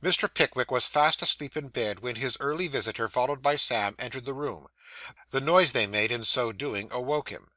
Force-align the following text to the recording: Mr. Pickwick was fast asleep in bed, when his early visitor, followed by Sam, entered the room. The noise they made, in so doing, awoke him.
Mr. 0.00 0.32
Pickwick 0.32 0.70
was 0.70 0.86
fast 0.86 1.20
asleep 1.20 1.56
in 1.56 1.66
bed, 1.66 1.98
when 1.98 2.14
his 2.14 2.36
early 2.38 2.68
visitor, 2.68 3.08
followed 3.08 3.42
by 3.42 3.56
Sam, 3.56 3.96
entered 3.98 4.24
the 4.24 4.32
room. 4.32 4.68
The 5.32 5.40
noise 5.40 5.72
they 5.72 5.88
made, 5.88 6.12
in 6.12 6.22
so 6.22 6.52
doing, 6.52 6.88
awoke 6.92 7.30
him. 7.30 7.50